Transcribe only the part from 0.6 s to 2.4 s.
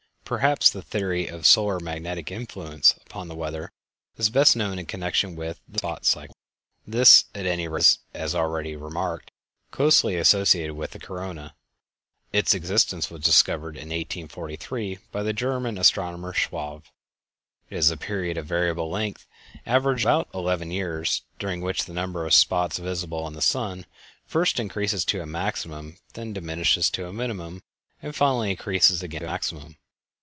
the theory of solar magnetic